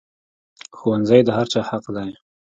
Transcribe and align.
ښوونځی 0.77 1.21
د 1.23 1.29
هر 1.37 1.47
چا 1.53 1.59
حق 1.69 1.85
دی 1.95 2.11